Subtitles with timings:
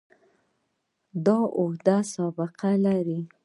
[1.25, 3.19] دا اوږده سابقه لري.